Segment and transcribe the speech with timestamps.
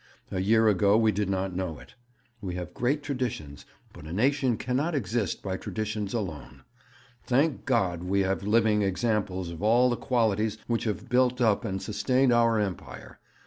[0.31, 1.93] A year ago we did not know it.
[2.41, 6.63] We have great traditions, but a nation cannot exist by traditions alone.
[7.27, 11.79] Thank God, we have living examples of all the qualities which have built up and
[11.79, 13.19] sustained our Empire.